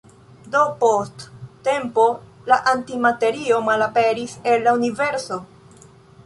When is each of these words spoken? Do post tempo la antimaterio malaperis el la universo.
Do 0.53 0.61
post 0.83 1.25
tempo 1.67 2.05
la 2.53 2.57
antimaterio 2.71 3.61
malaperis 3.69 4.35
el 4.55 4.67
la 4.69 4.75
universo. 4.81 5.39